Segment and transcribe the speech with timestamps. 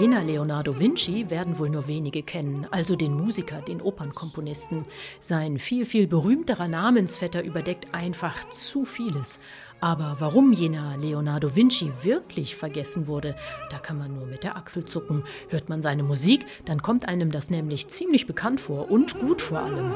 [0.00, 4.86] Italiener Leonardo Vinci werden wohl nur wenige kennen, also den Musiker, den Opernkomponisten.
[5.20, 9.38] Sein viel, viel berühmterer Namensvetter überdeckt einfach zu vieles.
[9.78, 13.36] Aber warum jener Leonardo Vinci wirklich vergessen wurde,
[13.68, 15.24] da kann man nur mit der Achsel zucken.
[15.50, 19.58] Hört man seine Musik, dann kommt einem das nämlich ziemlich bekannt vor und gut vor
[19.58, 19.92] allem.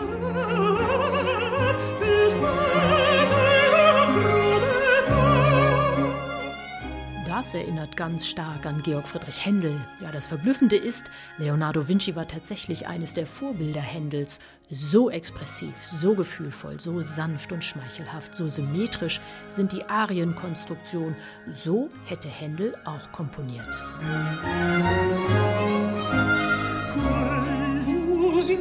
[7.44, 9.78] Das erinnert ganz stark an Georg Friedrich Händel.
[10.00, 14.40] Ja, das Verblüffende ist, Leonardo Vinci war tatsächlich eines der Vorbilder Händels.
[14.70, 21.16] So expressiv, so gefühlvoll, so sanft und schmeichelhaft, so symmetrisch sind die Arienkonstruktion.
[21.54, 23.68] So hätte Händel auch komponiert.
[28.32, 28.58] Musik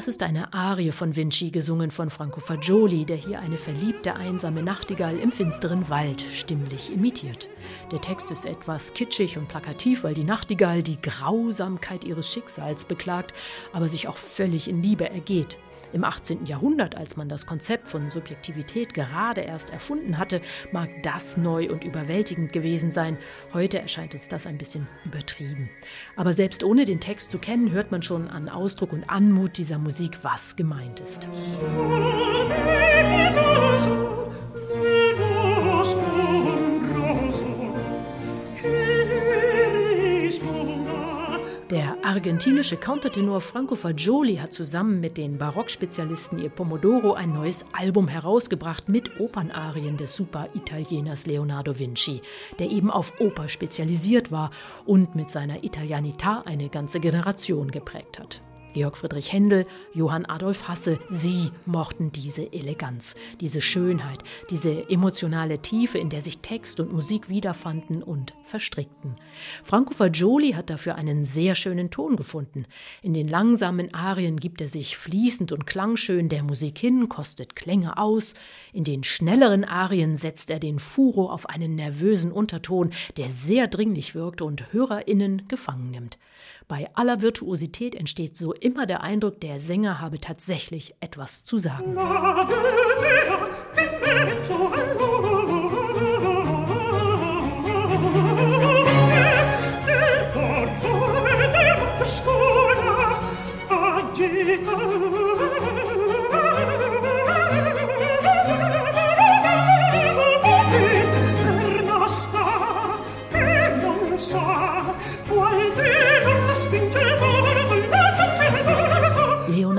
[0.00, 4.62] Das ist eine Arie von Vinci, gesungen von Franco Fagioli, der hier eine verliebte, einsame
[4.62, 7.50] Nachtigall im finsteren Wald stimmlich imitiert.
[7.92, 13.34] Der Text ist etwas kitschig und plakativ, weil die Nachtigall die Grausamkeit ihres Schicksals beklagt,
[13.74, 15.58] aber sich auch völlig in Liebe ergeht.
[15.92, 16.46] Im 18.
[16.46, 20.40] Jahrhundert, als man das Konzept von Subjektivität gerade erst erfunden hatte,
[20.72, 23.18] mag das neu und überwältigend gewesen sein.
[23.52, 25.70] Heute erscheint uns das ein bisschen übertrieben.
[26.16, 29.78] Aber selbst ohne den Text zu kennen, hört man schon an Ausdruck und Anmut dieser
[29.78, 31.26] Musik, was gemeint ist.
[41.70, 48.08] Der argentinische Countertenor Franco Fagioli hat zusammen mit den Barockspezialisten Il Pomodoro ein neues Album
[48.08, 52.22] herausgebracht mit Opernarien des Super-Italieners Leonardo Vinci,
[52.58, 54.50] der eben auf Oper spezialisiert war
[54.84, 58.42] und mit seiner Italianità eine ganze Generation geprägt hat.
[58.72, 65.98] Georg Friedrich Händel, Johann Adolf Hasse, sie mochten diese Eleganz, diese Schönheit, diese emotionale Tiefe,
[65.98, 69.16] in der sich Text und Musik wiederfanden und verstrickten.
[69.64, 72.66] Franco Fagioli hat dafür einen sehr schönen Ton gefunden.
[73.02, 77.96] In den langsamen Arien gibt er sich fließend und klangschön der Musik hin, kostet Klänge
[77.96, 78.34] aus.
[78.72, 84.14] In den schnelleren Arien setzt er den Furo auf einen nervösen Unterton, der sehr dringlich
[84.14, 86.18] wirkt und HörerInnen gefangen nimmt.
[86.70, 91.96] Bei aller Virtuosität entsteht so immer der Eindruck, der Sänger habe tatsächlich etwas zu sagen.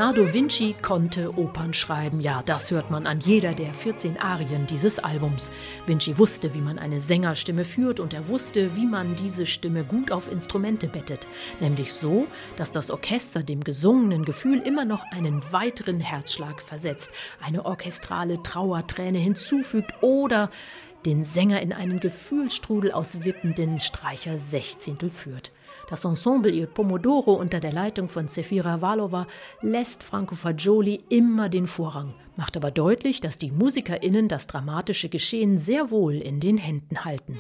[0.02, 2.22] Leonardo Vinci konnte Opern schreiben.
[2.22, 5.52] Ja, das hört man an jeder der 14 Arien dieses Albums.
[5.86, 10.12] Vinci wusste, wie man eine Sängerstimme führt und er wusste, wie man diese Stimme gut
[10.12, 11.28] auf Instrumente bettet.
[11.60, 12.26] Nämlich so,
[12.58, 19.20] dass das Orchester dem gesungenen Gefühl immer noch einen weiteren Herzschlag versetzt, eine orchestrale Trauerträne
[19.20, 20.50] hinzufügt oder
[21.06, 25.52] den Sänger in einen Gefühlsstrudel aus wippenden Streicher Sechzehntel führt.
[25.90, 29.28] Das Ensemble Il Pomodoro unter der Leitung von Sefira Valova
[29.62, 35.58] lässt Franco Fagioli immer den Vorrang, macht aber deutlich, dass die MusikerInnen das dramatische Geschehen
[35.58, 37.38] sehr wohl in den Händen halten.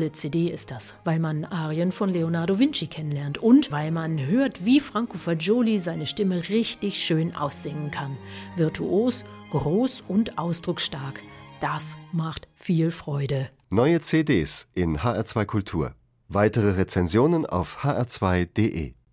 [0.00, 4.64] Tolle CD ist das, weil man Arien von Leonardo Vinci kennenlernt und weil man hört,
[4.64, 8.16] wie Franco Fagioli seine Stimme richtig schön aussingen kann.
[8.56, 11.20] Virtuos, groß und ausdrucksstark.
[11.60, 13.50] Das macht viel Freude.
[13.68, 15.94] Neue CDs in HR2 Kultur.
[16.28, 18.94] Weitere Rezensionen auf hr2.de